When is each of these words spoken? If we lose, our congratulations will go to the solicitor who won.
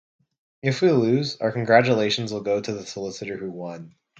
If 0.63 0.81
we 0.81 0.89
lose, 0.91 1.37
our 1.41 1.51
congratulations 1.51 2.33
will 2.33 2.41
go 2.41 2.59
to 2.59 2.73
the 2.73 2.87
solicitor 2.87 3.37
who 3.37 3.51
won. 3.51 3.93